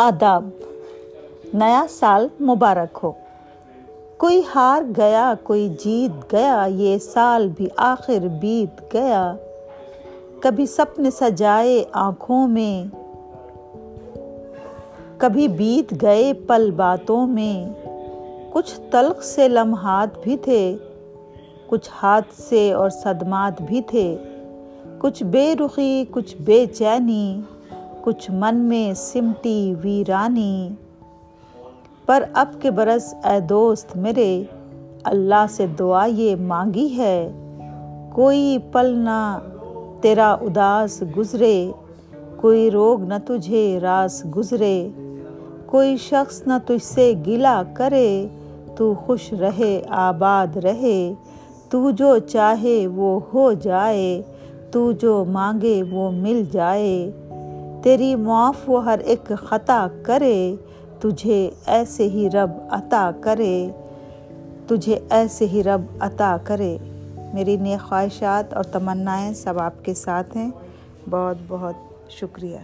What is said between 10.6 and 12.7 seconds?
سپنے سجائے آنکھوں